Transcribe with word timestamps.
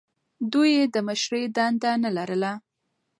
دوی 0.51 0.69
یې 0.77 0.85
د 0.93 0.95
مشرۍ 1.07 1.43
دنده 1.55 1.91
نه 2.03 2.09
لرله. 2.17 2.51